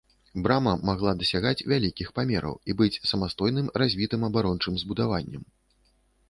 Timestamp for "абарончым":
4.31-4.73